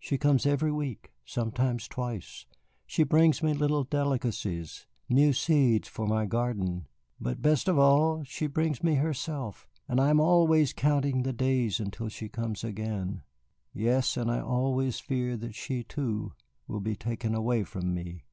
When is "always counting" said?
10.18-11.22